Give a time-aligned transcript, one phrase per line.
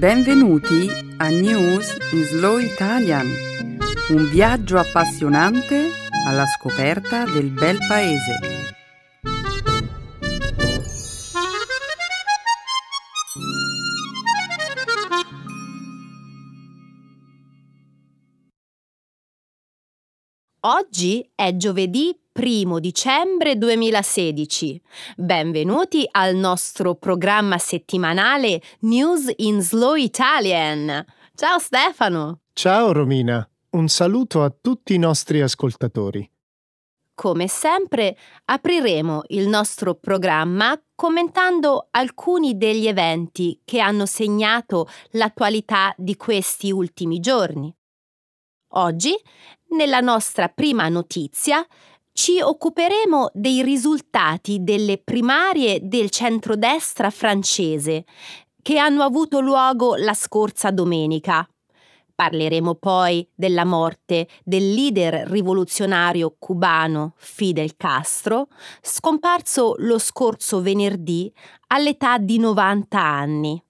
[0.00, 3.26] Benvenuti a News in Slow Italian,
[4.08, 5.90] un viaggio appassionante
[6.26, 8.49] alla scoperta del bel paese.
[20.64, 24.78] Oggi è giovedì 1 dicembre 2016.
[25.16, 31.02] Benvenuti al nostro programma settimanale News in Slow Italian.
[31.34, 32.40] Ciao Stefano.
[32.52, 36.30] Ciao Romina, un saluto a tutti i nostri ascoltatori.
[37.14, 46.16] Come sempre, apriremo il nostro programma commentando alcuni degli eventi che hanno segnato l'attualità di
[46.16, 47.74] questi ultimi giorni.
[48.74, 49.14] Oggi,
[49.70, 51.66] nella nostra prima notizia,
[52.12, 58.04] ci occuperemo dei risultati delle primarie del centrodestra francese
[58.62, 61.48] che hanno avuto luogo la scorsa domenica.
[62.14, 68.48] Parleremo poi della morte del leader rivoluzionario cubano Fidel Castro,
[68.82, 71.32] scomparso lo scorso venerdì
[71.68, 73.64] all'età di 90 anni.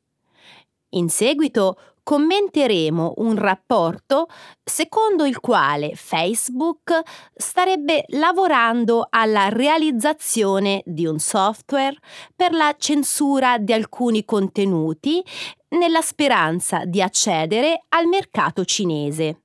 [0.95, 1.79] In seguito
[2.11, 4.27] commenteremo un rapporto
[4.65, 11.97] secondo il quale Facebook starebbe lavorando alla realizzazione di un software
[12.35, 15.25] per la censura di alcuni contenuti
[15.69, 19.43] nella speranza di accedere al mercato cinese.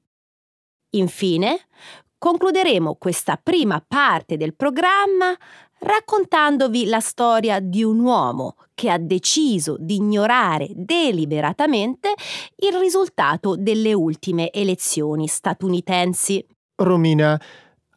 [0.95, 1.67] Infine,
[2.17, 5.37] concluderemo questa prima parte del programma
[5.85, 12.13] raccontandovi la storia di un uomo che ha deciso di ignorare deliberatamente
[12.57, 16.43] il risultato delle ultime elezioni statunitensi.
[16.77, 17.39] Romina,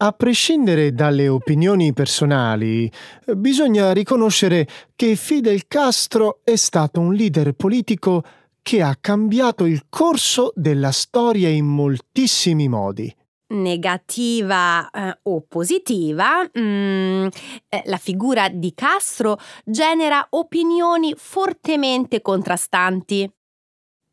[0.00, 2.90] a prescindere dalle opinioni personali,
[3.34, 8.22] bisogna riconoscere che Fidel Castro è stato un leader politico
[8.60, 13.12] che ha cambiato il corso della storia in moltissimi modi
[13.48, 17.26] negativa eh, o positiva, mm,
[17.68, 23.30] eh, la figura di Castro genera opinioni fortemente contrastanti.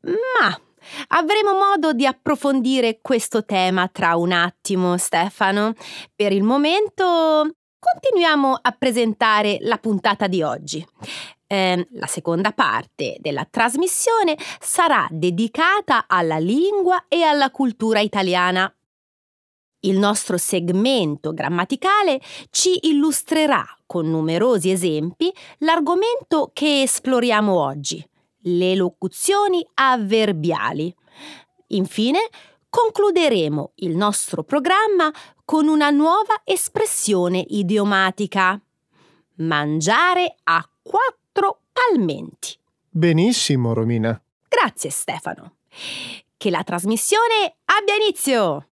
[0.01, 0.59] Ma
[1.07, 5.73] avremo modo di approfondire questo tema tra un attimo, Stefano.
[6.15, 10.85] Per il momento continuiamo a presentare la puntata di oggi.
[11.47, 18.71] Eh, la seconda parte della trasmissione sarà dedicata alla lingua e alla cultura italiana.
[19.85, 22.19] Il nostro segmento grammaticale
[22.49, 28.03] ci illustrerà con numerosi esempi l'argomento che esploriamo oggi,
[28.41, 30.93] le locuzioni avverbiali.
[31.67, 32.19] Infine,
[32.67, 35.11] concluderemo il nostro programma
[35.43, 38.59] con una nuova espressione idiomatica.
[39.35, 42.57] Mangiare a quattro palmenti.
[42.89, 44.19] Benissimo, Romina.
[44.47, 45.57] Grazie, Stefano.
[46.37, 48.69] Che la trasmissione abbia inizio!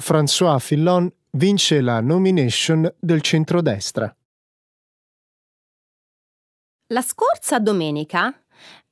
[0.00, 4.16] François Fillon vince la nomination del centrodestra.
[6.86, 8.34] La scorsa domenica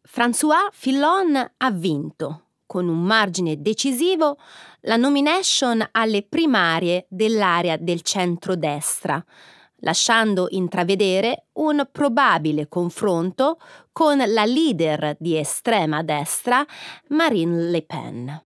[0.03, 4.39] François Fillon ha vinto, con un margine decisivo,
[4.83, 9.25] la nomination alle primarie dell'area del centro-destra,
[9.77, 13.59] lasciando intravedere un probabile confronto
[13.93, 16.65] con la leader di estrema destra
[17.09, 18.43] Marine Le Pen.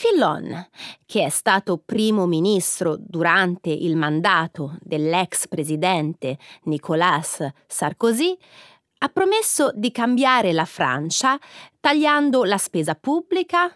[0.00, 0.66] Fillon,
[1.04, 8.34] che è stato primo ministro durante il mandato dell'ex presidente Nicolas Sarkozy,
[9.00, 11.38] ha promesso di cambiare la Francia
[11.78, 13.70] tagliando la spesa pubblica,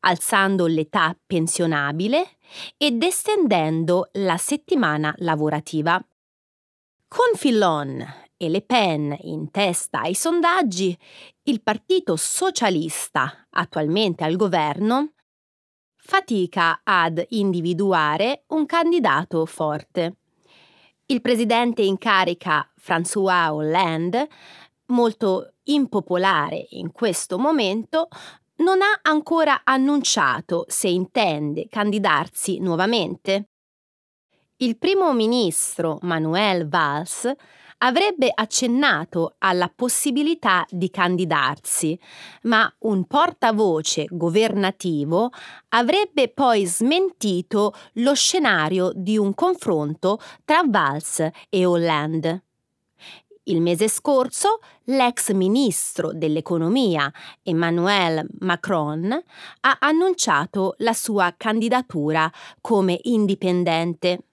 [0.00, 2.36] alzando l'età pensionabile
[2.76, 5.98] ed estendendo la settimana lavorativa.
[7.08, 8.06] Con Fillon
[8.36, 10.94] e Le Pen in testa ai sondaggi,
[11.44, 15.12] il Partito Socialista, attualmente al governo,
[16.02, 20.16] fatica ad individuare un candidato forte.
[21.06, 24.28] Il presidente in carica François Hollande
[24.90, 28.08] molto impopolare in questo momento,
[28.56, 33.48] non ha ancora annunciato se intende candidarsi nuovamente.
[34.56, 37.32] Il primo ministro Manuel Valls
[37.82, 41.98] avrebbe accennato alla possibilità di candidarsi,
[42.42, 45.30] ma un portavoce governativo
[45.70, 52.44] avrebbe poi smentito lo scenario di un confronto tra Valls e Hollande.
[53.44, 57.10] Il mese scorso l'ex ministro dell'economia
[57.42, 59.10] Emmanuel Macron
[59.60, 62.30] ha annunciato la sua candidatura
[62.60, 64.24] come indipendente.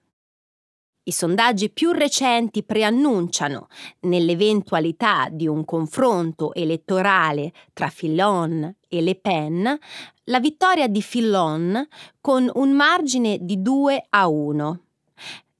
[1.08, 3.68] I sondaggi più recenti preannunciano,
[4.00, 9.78] nell'eventualità di un confronto elettorale tra Fillon e Le Pen,
[10.24, 11.88] la vittoria di Fillon
[12.20, 14.80] con un margine di 2 a 1.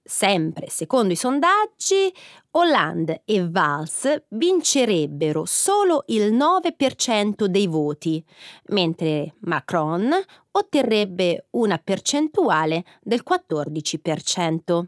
[0.02, 2.12] Sempre secondo i sondaggi,
[2.50, 8.22] Hollande e Valls vincerebbero solo il 9% dei voti,
[8.66, 10.10] mentre Macron
[10.50, 14.84] otterrebbe una percentuale del 14%.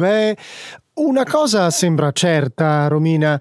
[0.00, 0.34] Beh,
[0.94, 3.38] una cosa sembra certa, Romina.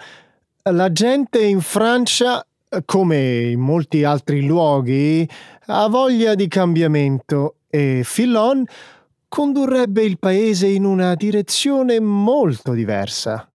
[0.64, 2.46] La gente in Francia,
[2.84, 5.26] come in molti altri luoghi,
[5.68, 8.66] ha voglia di cambiamento e Fillon
[9.30, 13.50] condurrebbe il paese in una direzione molto diversa.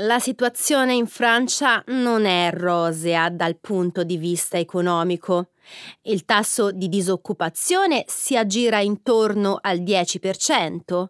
[0.00, 5.48] La situazione in Francia non è rosea dal punto di vista economico.
[6.02, 11.06] Il tasso di disoccupazione si aggira intorno al 10%.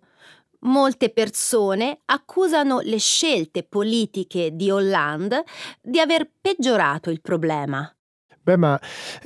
[0.66, 5.44] Molte persone accusano le scelte politiche di Hollande
[5.80, 7.88] di aver peggiorato il problema.
[8.42, 8.80] Beh, ma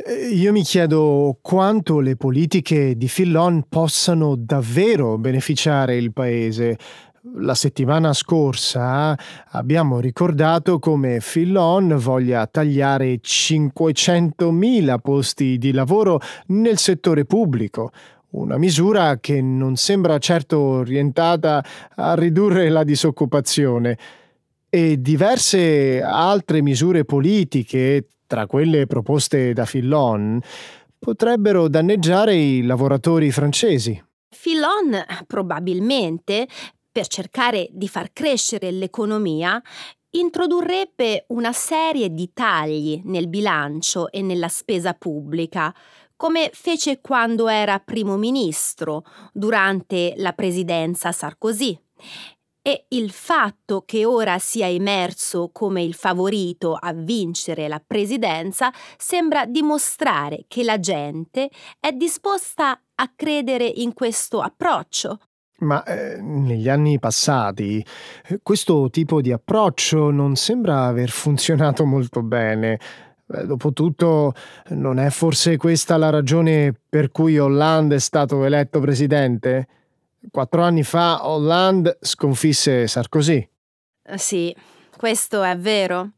[0.04, 6.76] eh, io mi chiedo quanto le politiche di Fillon possano davvero beneficiare il paese.
[7.36, 9.16] La settimana scorsa
[9.50, 17.92] abbiamo ricordato come Fillon voglia tagliare 500.000 posti di lavoro nel settore pubblico,
[18.30, 21.64] una misura che non sembra certo orientata
[21.96, 23.98] a ridurre la disoccupazione.
[24.68, 30.40] E diverse altre misure politiche tra quelle proposte da Fillon,
[30.96, 34.00] potrebbero danneggiare i lavoratori francesi.
[34.28, 36.46] Fillon probabilmente,
[36.92, 39.60] per cercare di far crescere l'economia,
[40.10, 45.74] introdurrebbe una serie di tagli nel bilancio e nella spesa pubblica,
[46.20, 51.74] come fece quando era primo ministro durante la presidenza Sarkozy
[52.60, 59.46] e il fatto che ora sia emerso come il favorito a vincere la presidenza sembra
[59.46, 61.48] dimostrare che la gente
[61.80, 65.20] è disposta a credere in questo approccio.
[65.60, 67.82] Ma eh, negli anni passati
[68.26, 72.78] eh, questo tipo di approccio non sembra aver funzionato molto bene.
[73.32, 74.34] Eh, dopotutto,
[74.70, 79.68] non è forse questa la ragione per cui Hollande è stato eletto presidente?
[80.30, 83.48] Quattro anni fa Hollande sconfisse Sarkozy.
[84.02, 84.54] Eh, sì,
[84.96, 86.10] questo è vero.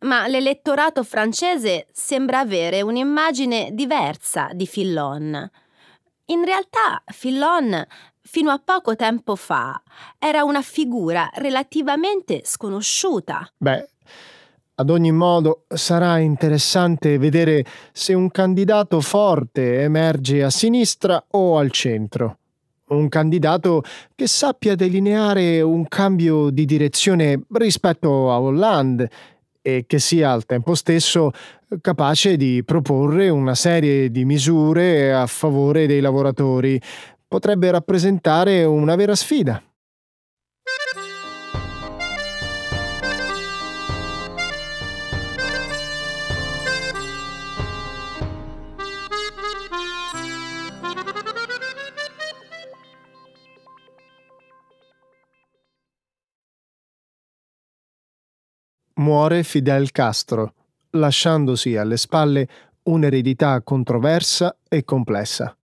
[0.00, 5.50] Ma l'elettorato francese sembra avere un'immagine diversa di Fillon.
[6.26, 7.84] In realtà Fillon,
[8.20, 9.80] fino a poco tempo fa,
[10.18, 13.50] era una figura relativamente sconosciuta.
[13.56, 13.88] Beh,
[14.80, 21.70] ad ogni modo sarà interessante vedere se un candidato forte emerge a sinistra o al
[21.70, 22.38] centro
[22.88, 23.82] un candidato
[24.14, 29.10] che sappia delineare un cambio di direzione rispetto a Hollande
[29.60, 31.30] e che sia al tempo stesso
[31.80, 36.80] capace di proporre una serie di misure a favore dei lavoratori.
[37.26, 39.62] Potrebbe rappresentare una vera sfida.
[58.98, 60.54] Muore Fidel Castro,
[60.90, 62.48] lasciandosi alle spalle
[62.84, 65.56] un'eredità controversa e complessa.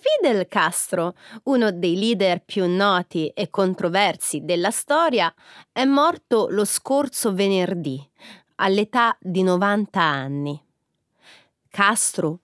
[0.00, 5.32] Fidel Castro, uno dei leader più noti e controversi della storia,
[5.72, 7.98] è morto lo scorso venerdì,
[8.56, 10.62] all'età di 90 anni.
[11.68, 12.40] Castro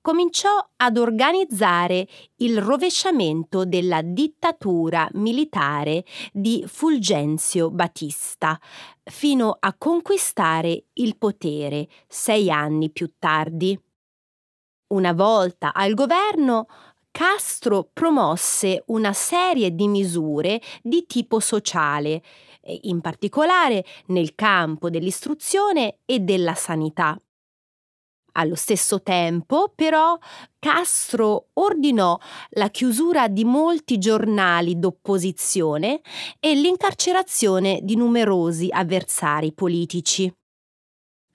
[0.04, 2.06] cominciò ad organizzare
[2.40, 8.60] il rovesciamento della dittatura militare di Fulgenzio Batista,
[9.02, 13.80] fino a conquistare il potere sei anni più tardi.
[14.88, 16.68] Una volta al governo,
[17.10, 22.22] Castro promosse una serie di misure di tipo sociale,
[22.82, 27.18] in particolare nel campo dell'istruzione e della sanità.
[28.36, 30.18] Allo stesso tempo, però,
[30.58, 32.18] Castro ordinò
[32.52, 36.02] la chiusura di molti giornali d'opposizione
[36.40, 40.34] e l'incarcerazione di numerosi avversari politici.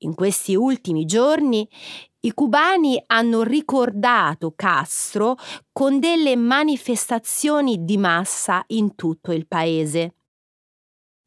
[0.00, 1.66] In questi ultimi giorni
[2.24, 5.36] i cubani hanno ricordato Castro
[5.72, 10.14] con delle manifestazioni di massa in tutto il paese.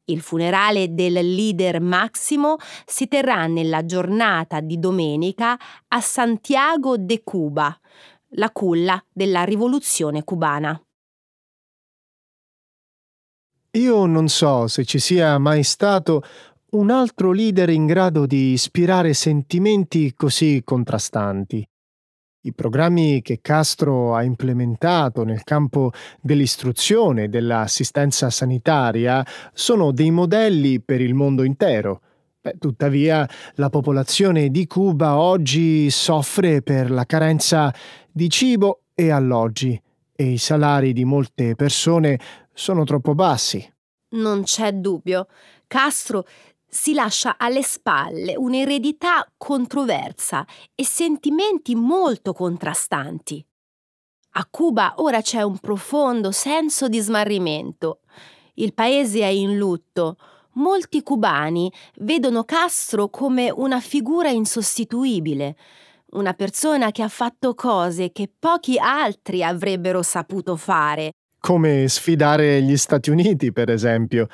[0.06, 5.56] Il funerale del leader Massimo si terrà nella giornata di domenica
[5.88, 7.78] a Santiago de Cuba,
[8.30, 10.80] la culla della rivoluzione cubana.
[13.72, 16.22] Io non so se ci sia mai stato
[16.70, 21.66] un altro leader in grado di ispirare sentimenti così contrastanti.
[22.42, 30.80] I programmi che Castro ha implementato nel campo dell'istruzione e dell'assistenza sanitaria sono dei modelli
[30.80, 32.02] per il mondo intero.
[32.40, 37.74] Beh, tuttavia, la popolazione di Cuba oggi soffre per la carenza
[38.10, 39.80] di cibo e alloggi
[40.14, 42.18] e i salari di molte persone
[42.52, 43.66] sono troppo bassi.
[44.10, 45.26] Non c'è dubbio.
[45.66, 46.24] Castro
[46.68, 53.44] si lascia alle spalle un'eredità controversa e sentimenti molto contrastanti.
[54.32, 58.00] A Cuba ora c'è un profondo senso di smarrimento.
[58.54, 60.16] Il paese è in lutto.
[60.52, 65.56] Molti cubani vedono Castro come una figura insostituibile,
[66.10, 71.12] una persona che ha fatto cose che pochi altri avrebbero saputo fare.
[71.40, 74.28] Come sfidare gli Stati Uniti, per esempio.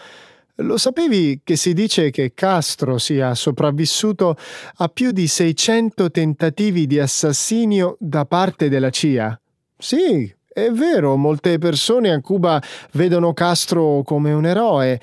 [0.58, 4.36] Lo sapevi che si dice che Castro sia sopravvissuto
[4.76, 9.36] a più di 600 tentativi di assassinio da parte della CIA?
[9.76, 15.00] Sì, è vero, molte persone a Cuba vedono Castro come un eroe,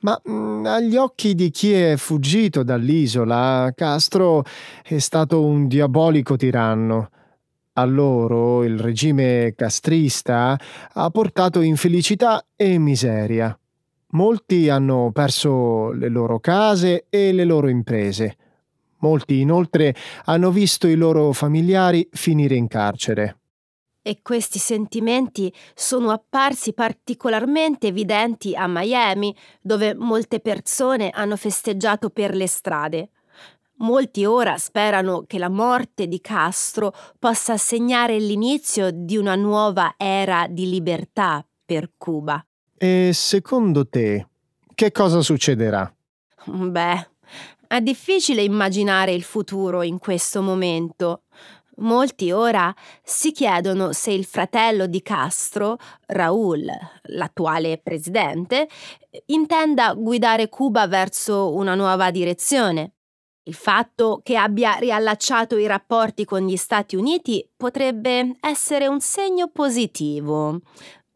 [0.00, 4.44] ma mh, mm, agli occhi di chi è fuggito dall'isola, Castro
[4.82, 7.10] è stato un diabolico tiranno.
[7.74, 10.58] A loro il regime castrista
[10.92, 13.56] ha portato infelicità e miseria.
[14.12, 18.36] Molti hanno perso le loro case e le loro imprese.
[19.00, 23.36] Molti inoltre hanno visto i loro familiari finire in carcere.
[24.00, 32.34] E questi sentimenti sono apparsi particolarmente evidenti a Miami, dove molte persone hanno festeggiato per
[32.34, 33.10] le strade.
[33.80, 40.46] Molti ora sperano che la morte di Castro possa segnare l'inizio di una nuova era
[40.48, 42.42] di libertà per Cuba.
[42.80, 44.28] E secondo te,
[44.72, 45.92] che cosa succederà?
[46.44, 47.10] Beh,
[47.66, 51.22] è difficile immaginare il futuro in questo momento.
[51.78, 56.66] Molti ora si chiedono se il fratello di Castro, Raúl,
[57.02, 58.68] l'attuale presidente,
[59.26, 62.92] intenda guidare Cuba verso una nuova direzione.
[63.42, 69.48] Il fatto che abbia riallacciato i rapporti con gli Stati Uniti potrebbe essere un segno
[69.48, 70.60] positivo,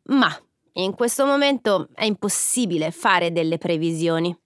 [0.04, 0.28] ma
[0.74, 4.36] in questo momento è impossibile fare delle previsioni.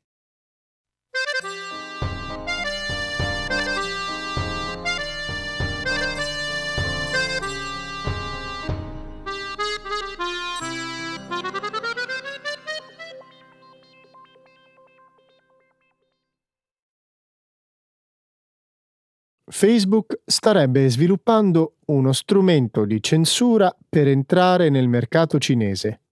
[19.48, 26.05] Facebook starebbe sviluppando uno strumento di censura per entrare nel mercato cinese.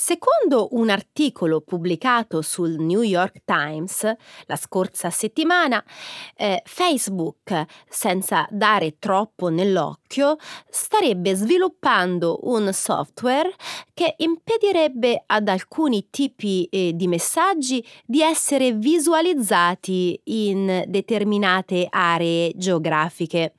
[0.00, 4.08] Secondo un articolo pubblicato sul New York Times
[4.46, 5.84] la scorsa settimana,
[6.36, 10.36] eh, Facebook, senza dare troppo nell'occhio,
[10.70, 13.52] starebbe sviluppando un software
[13.92, 23.54] che impedirebbe ad alcuni tipi eh, di messaggi di essere visualizzati in determinate aree geografiche.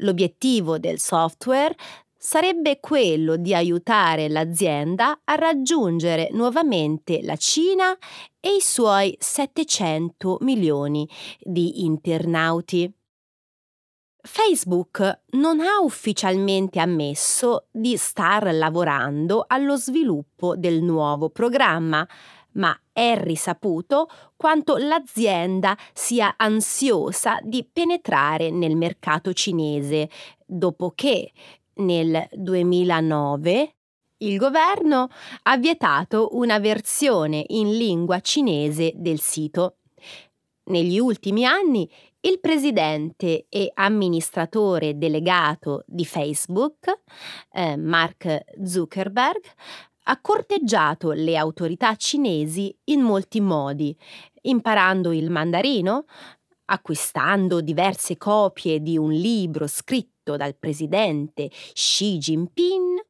[0.00, 1.74] L'obiettivo del software
[2.28, 7.96] sarebbe quello di aiutare l'azienda a raggiungere nuovamente la Cina
[8.38, 11.08] e i suoi 700 milioni
[11.40, 12.92] di internauti.
[14.20, 22.06] Facebook non ha ufficialmente ammesso di star lavorando allo sviluppo del nuovo programma,
[22.52, 24.06] ma è risaputo
[24.36, 30.10] quanto l'azienda sia ansiosa di penetrare nel mercato cinese,
[30.44, 31.32] dopo che
[31.78, 33.72] nel 2009
[34.18, 35.08] il governo
[35.42, 39.76] ha vietato una versione in lingua cinese del sito.
[40.64, 41.88] Negli ultimi anni
[42.20, 47.02] il presidente e amministratore delegato di Facebook,
[47.52, 49.40] eh, Mark Zuckerberg,
[50.10, 53.96] ha corteggiato le autorità cinesi in molti modi,
[54.42, 56.06] imparando il mandarino,
[56.70, 63.06] acquistando diverse copie di un libro scritto dal presidente Xi Jinping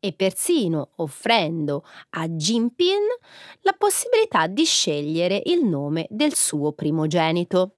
[0.00, 3.18] e persino offrendo a Jinping
[3.60, 7.76] la possibilità di scegliere il nome del suo primogenito.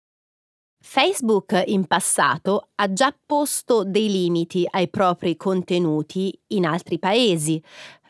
[0.84, 7.62] Facebook in passato ha già posto dei limiti ai propri contenuti in altri paesi,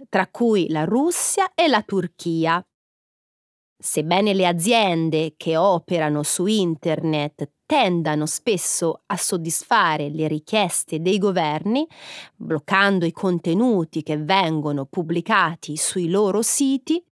[0.09, 2.65] tra cui la Russia e la Turchia.
[3.83, 11.85] Sebbene le aziende che operano su Internet tendano spesso a soddisfare le richieste dei governi,
[12.37, 17.05] bloccando i contenuti che vengono pubblicati sui loro siti,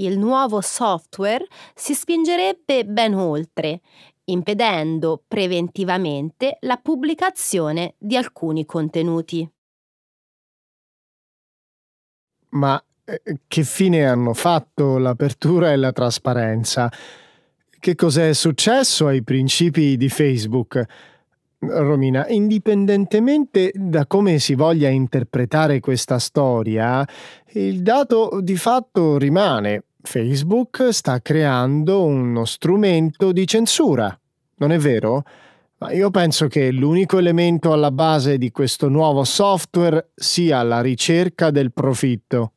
[0.00, 3.80] il nuovo software si spingerebbe ben oltre
[4.24, 9.50] impedendo preventivamente la pubblicazione di alcuni contenuti.
[12.50, 12.82] Ma
[13.46, 16.90] che fine hanno fatto l'apertura e la trasparenza?
[17.78, 20.84] Che cos'è successo ai principi di Facebook?
[21.60, 27.06] Romina, indipendentemente da come si voglia interpretare questa storia,
[27.52, 29.84] il dato di fatto rimane.
[30.02, 34.18] Facebook sta creando uno strumento di censura
[34.60, 35.24] non è vero?
[35.78, 41.50] Ma io penso che l'unico elemento alla base di questo nuovo software sia la ricerca
[41.50, 42.52] del profitto.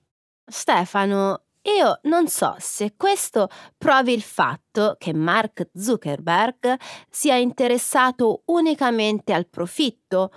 [0.46, 6.76] Stefano, io non so se questo provi il fatto che Mark Zuckerberg
[7.10, 10.32] sia interessato unicamente al profitto.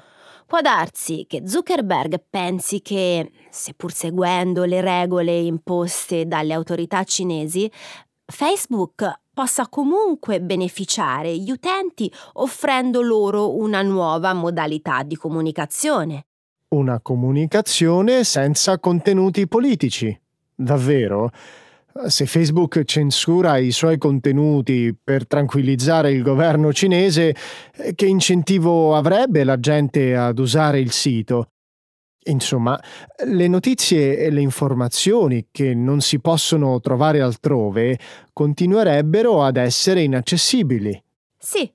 [0.47, 7.69] Può darsi che Zuckerberg pensi che, seppur seguendo le regole imposte dalle autorità cinesi,
[8.25, 16.26] Facebook possa comunque beneficiare gli utenti offrendo loro una nuova modalità di comunicazione.
[16.68, 20.18] Una comunicazione senza contenuti politici.
[20.52, 21.31] Davvero?
[22.07, 27.37] Se Facebook censura i suoi contenuti per tranquillizzare il governo cinese,
[27.94, 31.50] che incentivo avrebbe la gente ad usare il sito?
[32.24, 32.79] Insomma,
[33.26, 37.96] le notizie e le informazioni che non si possono trovare altrove
[38.33, 41.00] continuerebbero ad essere inaccessibili.
[41.38, 41.72] Sì,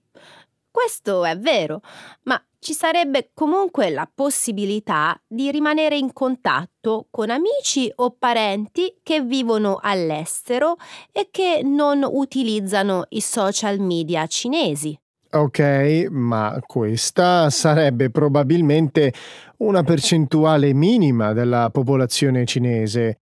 [0.70, 1.82] questo è vero,
[2.24, 9.22] ma ci sarebbe comunque la possibilità di rimanere in contatto con amici o parenti che
[9.22, 10.76] vivono all'estero
[11.12, 14.96] e che non utilizzano i social media cinesi.
[15.32, 19.12] Ok, ma questa sarebbe probabilmente
[19.58, 23.22] una percentuale minima della popolazione cinese.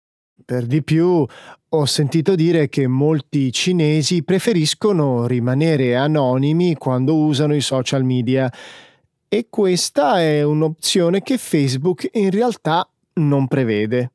[0.43, 1.25] Per di più,
[1.69, 8.51] ho sentito dire che molti cinesi preferiscono rimanere anonimi quando usano i social media
[9.33, 14.11] e questa è un'opzione che Facebook in realtà non prevede.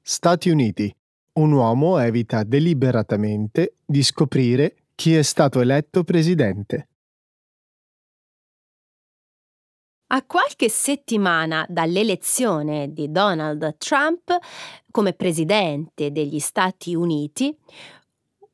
[0.00, 0.90] Stati Uniti.
[1.34, 6.88] Un uomo evita deliberatamente di scoprire chi è stato eletto presidente.
[10.08, 14.36] A qualche settimana dall'elezione di Donald Trump
[14.90, 17.54] come presidente degli Stati Uniti,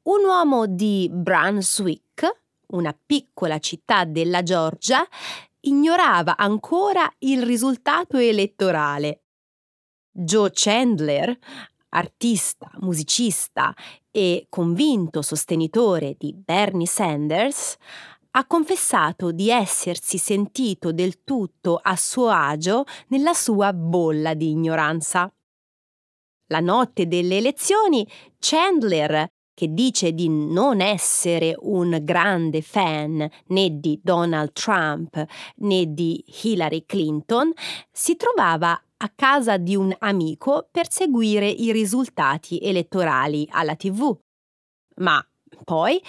[0.05, 5.07] un uomo di Brunswick, una piccola città della Georgia,
[5.61, 9.23] ignorava ancora il risultato elettorale
[10.11, 11.39] Joe Chandler,
[11.95, 13.75] artista, musicista
[14.11, 17.77] e convinto sostenitore di Bernie Sanders,
[18.35, 25.33] ha confessato di essersi sentito del tutto a suo agio nella sua bolla di ignoranza.
[26.47, 28.07] La notte delle elezioni,
[28.39, 29.27] Chandler,
[29.63, 35.25] che dice di non essere un grande fan né di Donald Trump
[35.59, 37.53] né di Hillary Clinton,
[37.93, 44.13] si trovava a casa di un amico per seguire i risultati elettorali alla TV.
[44.97, 45.25] Ma
[45.63, 46.03] poi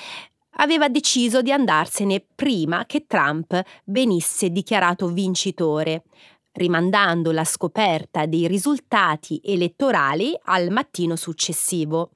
[0.55, 6.05] aveva deciso di andarsene prima che Trump venisse dichiarato vincitore,
[6.53, 12.12] rimandando la scoperta dei risultati elettorali al mattino successivo.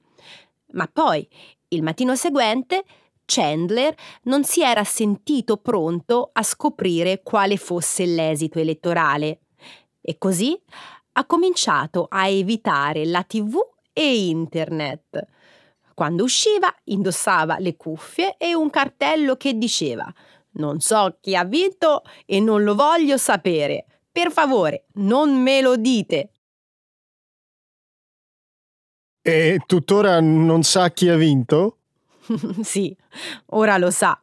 [0.72, 1.26] Ma poi,
[1.68, 2.84] il mattino seguente,
[3.24, 9.40] Chandler non si era sentito pronto a scoprire quale fosse l'esito elettorale
[10.00, 10.58] e così
[11.12, 13.58] ha cominciato a evitare la tv
[13.92, 15.26] e internet.
[15.92, 20.10] Quando usciva indossava le cuffie e un cartello che diceva
[20.52, 23.84] Non so chi ha vinto e non lo voglio sapere.
[24.10, 26.30] Per favore, non me lo dite.
[29.28, 31.76] E tuttora non sa chi ha vinto?
[32.62, 32.96] sì,
[33.46, 34.18] ora lo sa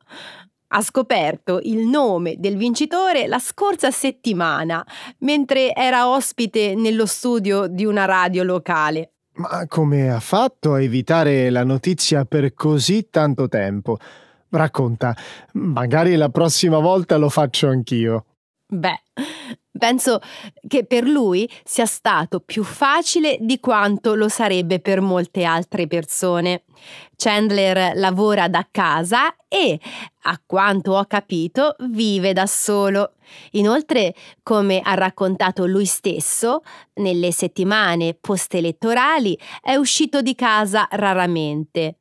[0.67, 4.85] ha scoperto il nome del vincitore la scorsa settimana,
[5.19, 9.11] mentre era ospite nello studio di una radio locale.
[9.35, 13.97] Ma come ha fatto a evitare la notizia per così tanto tempo?
[14.49, 15.15] Racconta,
[15.53, 18.25] magari la prossima volta lo faccio anch'io.
[18.67, 19.01] Beh,
[19.77, 20.19] penso
[20.67, 26.63] che per lui sia stato più facile di quanto lo sarebbe per molte altre persone.
[27.15, 29.79] Chandler lavora da casa e,
[30.23, 33.13] a quanto ho capito, vive da solo.
[33.51, 36.61] Inoltre, come ha raccontato lui stesso,
[36.95, 41.99] nelle settimane post-elettorali è uscito di casa raramente.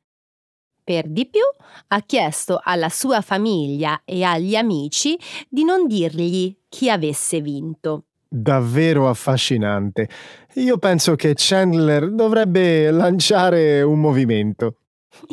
[0.83, 1.41] Per di più,
[1.87, 5.17] ha chiesto alla sua famiglia e agli amici
[5.49, 8.03] di non dirgli chi avesse vinto.
[8.27, 10.09] Davvero affascinante.
[10.55, 14.75] Io penso che Chandler dovrebbe lanciare un movimento.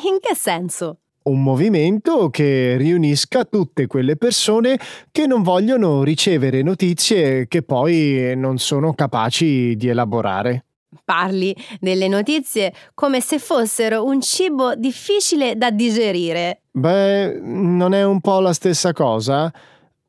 [0.05, 0.99] In che senso?
[1.25, 4.79] Un movimento che riunisca tutte quelle persone
[5.11, 10.67] che non vogliono ricevere notizie che poi non sono capaci di elaborare.
[11.05, 16.63] Parli delle notizie come se fossero un cibo difficile da digerire.
[16.71, 19.53] Beh, non è un po' la stessa cosa?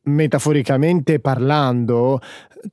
[0.06, 2.20] Metaforicamente parlando,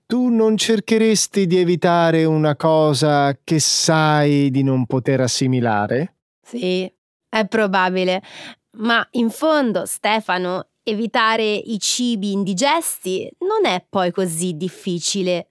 [0.06, 6.16] tu non cercheresti di evitare una cosa che sai di non poter assimilare?
[6.42, 6.92] Sì,
[7.28, 8.20] è probabile.
[8.78, 15.50] Ma in fondo, Stefano, evitare i cibi indigesti non è poi così difficile.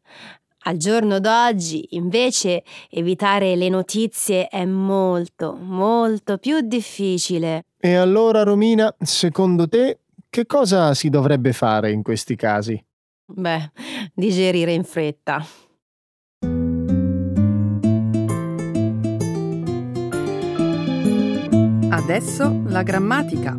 [0.63, 7.63] Al giorno d'oggi, invece, evitare le notizie è molto, molto più difficile.
[7.79, 12.81] E allora, Romina, secondo te, che cosa si dovrebbe fare in questi casi?
[13.25, 13.71] Beh,
[14.13, 15.43] digerire in fretta.
[21.89, 23.57] Adesso la grammatica.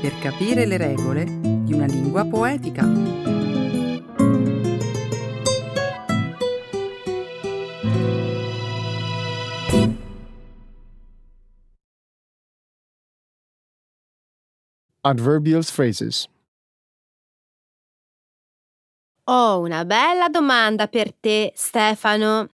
[0.00, 3.29] Per capire le regole di una lingua poetica.
[15.02, 16.28] Adverbial phrases.
[19.24, 22.48] Ho una bella domanda per te, Stefano.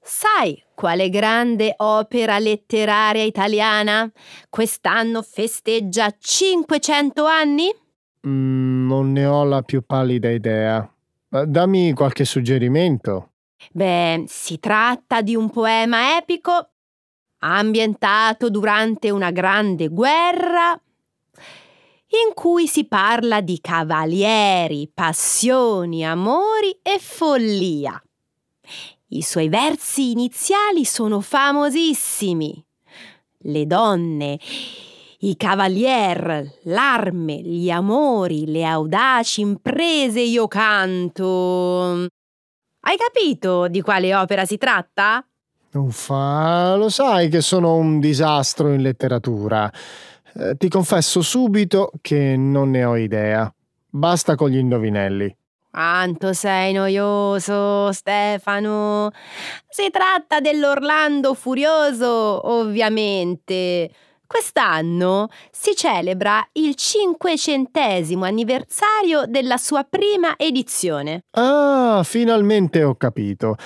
[0.00, 4.10] Sai quale grande opera letteraria italiana
[4.48, 7.68] quest'anno festeggia 500 anni?
[8.26, 10.90] Mm, non ne ho la più pallida idea.
[11.28, 13.32] Dammi qualche suggerimento.
[13.72, 16.70] Beh, si tratta di un poema epico
[17.40, 20.80] ambientato durante una grande guerra
[22.10, 28.02] in cui si parla di cavalieri, passioni, amori e follia.
[29.08, 32.64] I suoi versi iniziali sono famosissimi.
[33.40, 34.38] Le donne,
[35.20, 42.06] i cavalier, l'arme, gli amori, le audaci imprese io canto.
[42.80, 45.26] Hai capito di quale opera si tratta?
[45.72, 49.70] Uffa, lo sai che sono un disastro in letteratura.
[50.34, 53.52] Eh, ti confesso subito che non ne ho idea.
[53.90, 55.36] Basta con gli indovinelli.
[55.70, 59.10] Quanto sei noioso, Stefano.
[59.68, 63.90] Si tratta dell'Orlando Furioso, ovviamente.
[64.26, 71.22] Quest'anno si celebra il cinquecentesimo anniversario della sua prima edizione.
[71.30, 73.56] Ah, finalmente ho capito.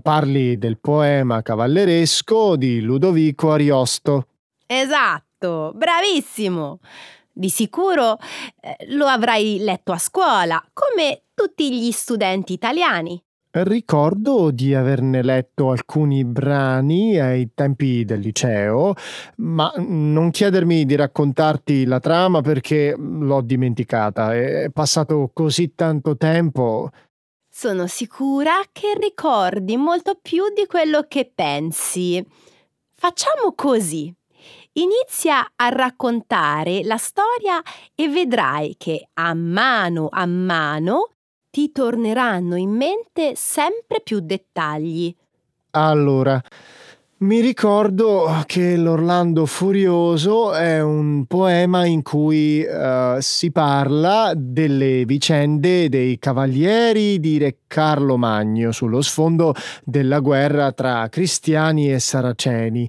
[0.00, 4.28] Parli del poema cavalleresco di Ludovico Ariosto.
[4.66, 6.80] Esatto Esatto, bravissimo!
[7.30, 8.16] Di sicuro
[8.62, 13.22] eh, lo avrai letto a scuola, come tutti gli studenti italiani.
[13.50, 18.94] Ricordo di averne letto alcuni brani ai tempi del liceo,
[19.36, 24.34] ma non chiedermi di raccontarti la trama perché l'ho dimenticata.
[24.34, 26.90] È passato così tanto tempo.
[27.50, 32.24] Sono sicura che ricordi molto più di quello che pensi.
[32.94, 34.14] Facciamo così.
[34.78, 37.62] Inizia a raccontare la storia
[37.94, 41.12] e vedrai che a mano a mano
[41.48, 45.14] ti torneranno in mente sempre più dettagli.
[45.70, 46.38] Allora,
[47.18, 55.88] mi ricordo che L'Orlando Furioso è un poema in cui uh, si parla delle vicende
[55.88, 62.86] dei cavalieri di Re Carlo Magno sullo sfondo della guerra tra cristiani e saraceni.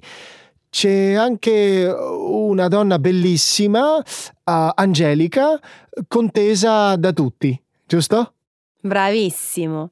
[0.70, 4.02] C'è anche una donna bellissima, uh,
[4.44, 5.58] Angelica,
[6.06, 8.34] contesa da tutti, giusto?
[8.80, 9.90] Bravissimo.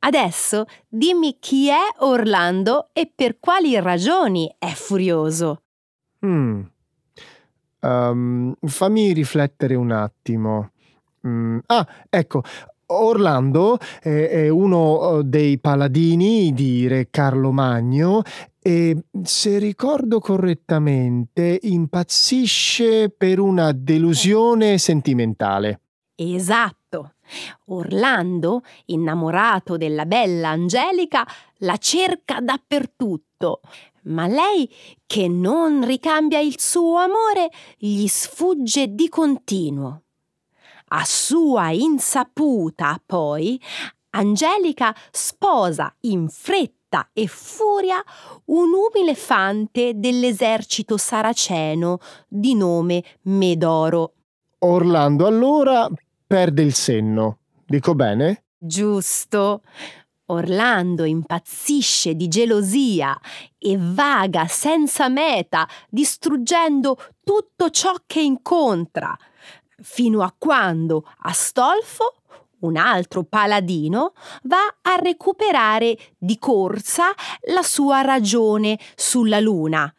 [0.00, 5.62] Adesso dimmi chi è Orlando e per quali ragioni è furioso.
[6.24, 6.62] Mm.
[7.80, 10.70] Um, fammi riflettere un attimo.
[11.26, 11.58] Mm.
[11.66, 12.42] Ah, ecco,
[13.02, 18.22] Orlando è, è, uno eh, dei paladini di Re Carlo Magno
[18.60, 25.80] e, se ricordo correttamente, impazzisce per una delusione sentimentale.
[26.14, 27.14] Esatto.
[27.66, 31.26] Orlando, innamorato della bella Angelica,
[31.58, 33.60] la cerca dappertutto,
[34.04, 34.70] ma lei,
[35.06, 40.02] che non ricambia il suo amore, gli sfugge di continuo.
[40.96, 43.60] A sua insaputa, poi,
[44.10, 48.00] Angelica sposa in fretta e furia
[48.44, 54.12] un umile fante dell'esercito saraceno di nome Medoro.
[54.60, 55.90] Orlando allora
[56.24, 57.38] perde il senno.
[57.66, 58.44] Dico bene?
[58.56, 59.62] Giusto.
[60.26, 63.18] Orlando impazzisce di gelosia
[63.58, 69.14] e vaga senza meta, distruggendo tutto ciò che incontra,
[69.84, 72.14] fino a quando Astolfo,
[72.60, 77.12] un altro paladino, va a recuperare di corsa
[77.52, 79.92] la sua ragione sulla luna,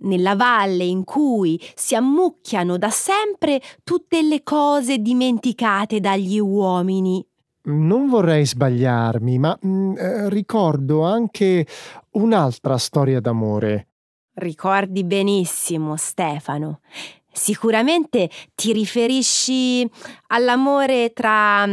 [0.00, 7.24] nella valle in cui si ammucchiano da sempre tutte le cose dimenticate dagli uomini.
[7.62, 11.66] Non vorrei sbagliarmi, ma mh, mm, eh, ricordo anche
[12.12, 13.86] un'altra storia d'amore.
[14.34, 16.80] Ricordi benissimo, Stefano.
[17.32, 19.88] Sicuramente ti riferisci
[20.28, 21.66] all'amore tra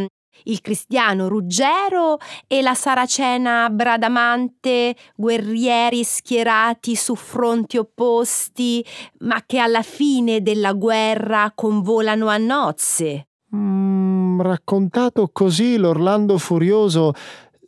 [0.43, 2.17] il cristiano Ruggero
[2.47, 8.83] e la saracena Bradamante, guerrieri schierati su fronti opposti,
[9.19, 13.27] ma che alla fine della guerra convolano a nozze.
[13.55, 17.13] Mm, raccontato così, l'Orlando Furioso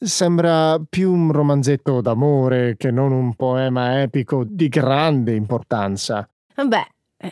[0.01, 6.29] sembra più un romanzetto d'amore che non un poema epico di grande importanza.
[6.55, 6.87] Beh, eh,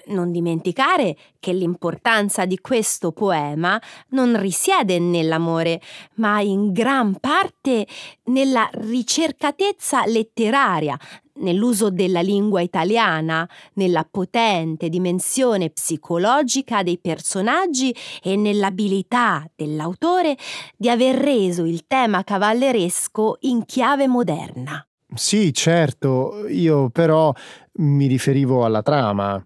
[0.07, 5.81] non dimenticare che l'importanza di questo poema non risiede nell'amore,
[6.15, 7.87] ma in gran parte
[8.25, 10.97] nella ricercatezza letteraria,
[11.35, 20.35] nell'uso della lingua italiana, nella potente dimensione psicologica dei personaggi e nell'abilità dell'autore
[20.75, 24.85] di aver reso il tema cavalleresco in chiave moderna.
[25.13, 27.31] Sì, certo, io però
[27.75, 29.41] mi riferivo alla trama.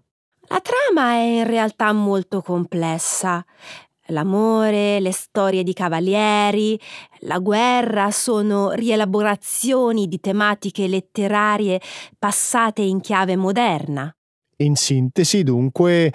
[0.52, 3.42] La trama è in realtà molto complessa.
[4.08, 6.78] L'amore, le storie di cavalieri,
[7.20, 11.80] la guerra sono rielaborazioni di tematiche letterarie
[12.18, 14.14] passate in chiave moderna.
[14.58, 16.12] In sintesi, dunque,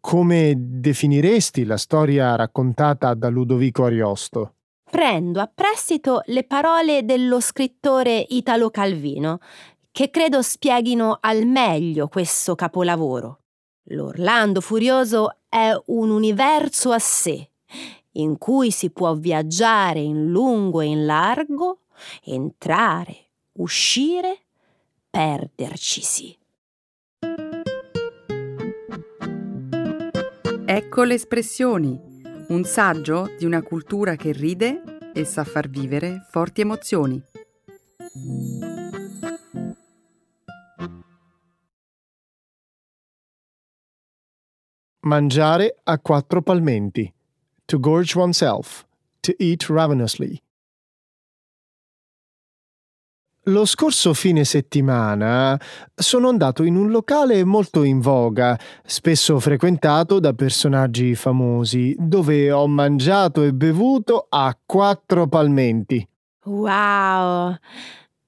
[0.00, 4.54] come definiresti la storia raccontata da Ludovico Ariosto?
[4.90, 9.38] Prendo a prestito le parole dello scrittore Italo Calvino,
[9.92, 13.40] che credo spieghino al meglio questo capolavoro.
[13.90, 17.50] L'Orlando Furioso è un universo a sé,
[18.12, 21.82] in cui si può viaggiare in lungo e in largo,
[22.24, 23.16] entrare,
[23.58, 24.38] uscire,
[25.08, 26.36] perdercisi.
[30.68, 32.00] Ecco le espressioni,
[32.48, 34.82] un saggio di una cultura che ride
[35.14, 37.22] e sa far vivere forti emozioni.
[45.06, 47.12] Mangiare a quattro palmenti.
[47.66, 48.84] To gorge oneself.
[49.20, 50.36] To eat ravenously.
[53.44, 55.56] Lo scorso fine settimana
[55.94, 62.66] sono andato in un locale molto in voga, spesso frequentato da personaggi famosi, dove ho
[62.66, 66.04] mangiato e bevuto a quattro palmenti.
[66.46, 67.54] Wow!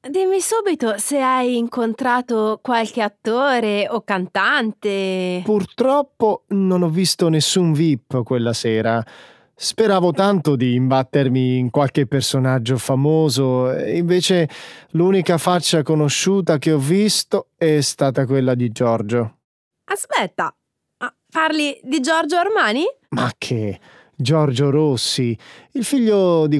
[0.08, 5.42] Dimmi subito se hai incontrato qualche attore o cantante.
[5.44, 9.04] Purtroppo non ho visto nessun VIP quella sera.
[9.54, 14.48] Speravo tanto di imbattermi in qualche personaggio famoso, invece
[14.92, 19.40] l'unica faccia conosciuta che ho visto è stata quella di Giorgio.
[19.90, 20.56] Aspetta,
[21.30, 22.84] parli di Giorgio Armani?
[23.10, 23.78] Ma che?
[24.16, 25.36] Giorgio Rossi,
[25.72, 26.58] il figlio di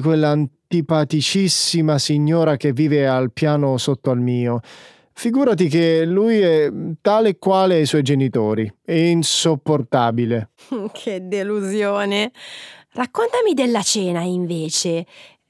[0.69, 4.59] quell'antipaticissima signora che vive al piano sotto al mio.
[5.13, 10.51] Figurati che lui è tale e quale i suoi genitori, è insopportabile.
[10.93, 12.31] che delusione.
[12.93, 15.05] Raccontami della cena invece.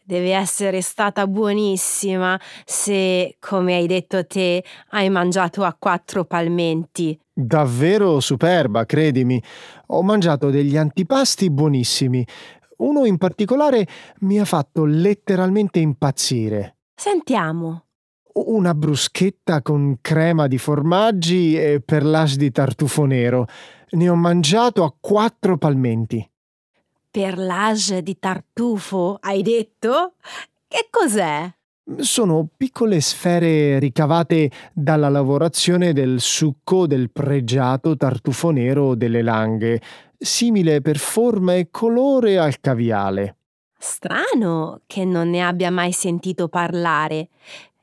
[0.10, 7.20] Deve essere stata buonissima se, come hai detto te, hai mangiato a quattro palmenti.
[7.32, 9.40] Davvero superba, credimi.
[9.88, 12.26] Ho mangiato degli antipasti buonissimi.
[12.80, 13.88] Uno in particolare
[14.20, 16.78] mi ha fatto letteralmente impazzire.
[16.96, 17.86] Sentiamo.
[18.34, 23.48] Una bruschetta con crema di formaggi e perlage di tartufo nero.
[23.92, 26.30] Ne ho mangiato a quattro palmenti.
[27.12, 30.14] Perlage di tartufo, hai detto?
[30.68, 31.52] Che cos'è?
[31.98, 39.82] Sono piccole sfere ricavate dalla lavorazione del succo del pregiato tartufo nero delle langhe,
[40.18, 43.38] simile per forma e colore al caviale.
[43.78, 47.30] Strano che non ne abbia mai sentito parlare.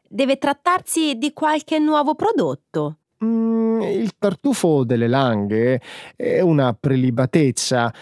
[0.09, 2.99] Deve trattarsi di qualche nuovo prodotto.
[3.25, 5.81] Mm, il tartufo delle langhe
[6.14, 7.92] è una prelibatezza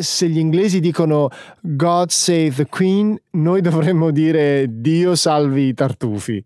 [0.00, 1.28] se gli inglesi dicono
[1.60, 6.44] God save the Queen, noi dovremmo dire Dio salvi i tartufi.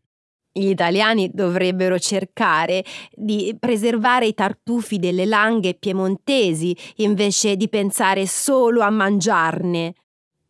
[0.51, 8.81] Gli italiani dovrebbero cercare di preservare i tartufi delle langhe piemontesi invece di pensare solo
[8.81, 9.95] a mangiarne.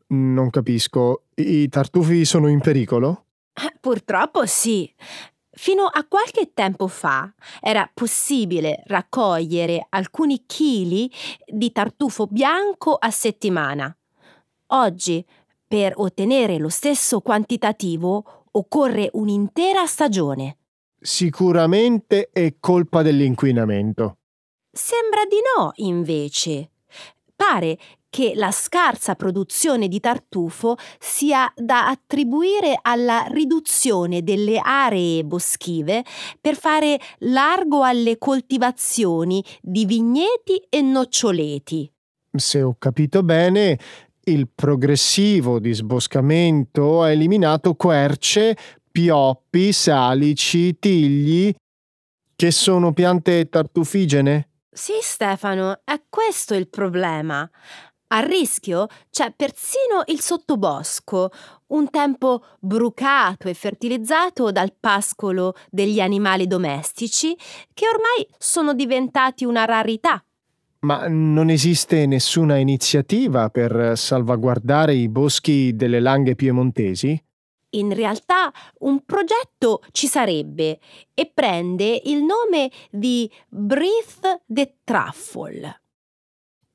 [0.09, 1.25] Non capisco.
[1.35, 3.25] I tartufi sono in pericolo?
[3.81, 4.91] Purtroppo sì.
[5.61, 11.11] Fino a qualche tempo fa era possibile raccogliere alcuni chili
[11.45, 13.95] di tartufo bianco a settimana.
[14.69, 15.27] Oggi,
[15.67, 20.59] per ottenere lo stesso quantitativo, occorre un'intera stagione.
[21.01, 24.19] Sicuramente è colpa dell'inquinamento.
[24.71, 26.71] Sembra di no, invece.
[27.35, 27.77] Pare
[28.11, 36.05] che la scarsa produzione di tartufo sia da attribuire alla riduzione delle aree boschive
[36.41, 41.91] per fare largo alle coltivazioni di vigneti e noccioleti.
[42.31, 43.79] Se ho capito bene,
[44.25, 48.57] il progressivo disboscamento ha eliminato querce,
[48.91, 51.55] pioppi, salici, tigli,
[52.37, 54.49] che sono piante tartufigene?
[54.71, 57.49] Sì, Stefano, è questo il problema.
[58.11, 61.31] A rischio c'è persino il sottobosco,
[61.69, 67.37] un tempo brucato e fertilizzato dal pascolo degli animali domestici,
[67.75, 70.25] che ormai sono diventati una rarità.
[70.81, 77.21] Ma non esiste nessuna iniziativa per salvaguardare i boschi delle langhe piemontesi?
[77.71, 80.79] In realtà un progetto ci sarebbe
[81.13, 85.83] e prende il nome di Breathe the Truffle.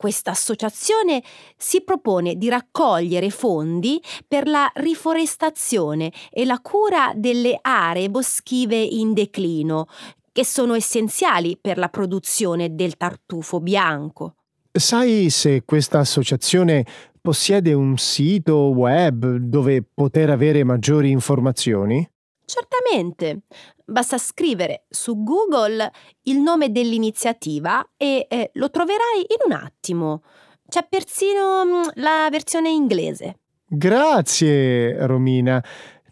[0.03, 1.23] Questa associazione
[1.55, 9.13] si propone di raccogliere fondi per la riforestazione e la cura delle aree boschive in
[9.13, 9.87] declino,
[10.33, 14.35] che sono essenziali per la produzione del tartufo bianco.
[14.73, 16.85] Sai se questa associazione
[17.21, 22.05] possiede un sito web dove poter avere maggiori informazioni?
[22.43, 23.43] Certamente.
[23.85, 25.91] Basta scrivere su Google
[26.23, 30.23] il nome dell'iniziativa e eh, lo troverai in un attimo.
[30.67, 33.39] C'è persino mm, la versione inglese.
[33.65, 35.63] Grazie, Romina.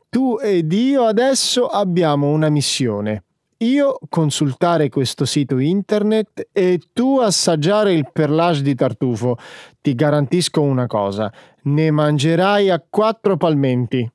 [0.10, 3.23] Tu ed io adesso abbiamo una missione.
[3.60, 9.38] Io consultare questo sito internet e tu assaggiare il perlage di tartufo.
[9.79, 11.31] Ti garantisco una cosa,
[11.63, 14.11] ne mangerai a quattro palmenti.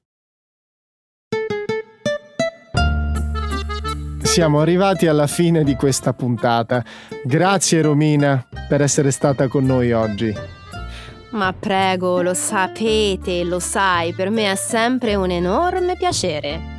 [4.36, 6.84] Siamo arrivati alla fine di questa puntata.
[7.24, 10.30] Grazie Romina per essere stata con noi oggi.
[11.30, 16.75] Ma prego, lo sapete, lo sai, per me è sempre un enorme piacere.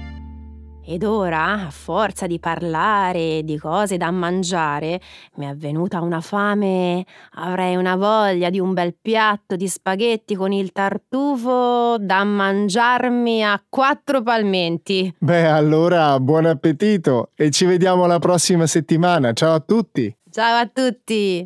[0.89, 5.01] Ed ora, a forza di parlare di cose da mangiare,
[5.35, 7.05] mi è venuta una fame.
[7.33, 13.61] Avrei una voglia di un bel piatto di spaghetti con il tartufo da mangiarmi a
[13.67, 15.13] quattro palmenti.
[15.19, 19.33] Beh, allora buon appetito e ci vediamo la prossima settimana.
[19.33, 20.15] Ciao a tutti.
[20.31, 21.45] Ciao a tutti.